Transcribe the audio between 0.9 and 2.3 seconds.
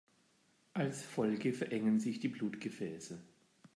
Folge verengen sich die